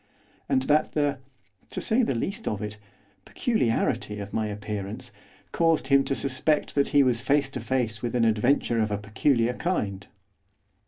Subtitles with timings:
[0.49, 1.19] And that the
[1.69, 2.79] to say the least of it
[3.23, 5.11] peculiarity of my appearance,
[5.51, 8.97] caused him to suspect that he was face to face with an adventure of a
[8.97, 10.07] peculiar kind.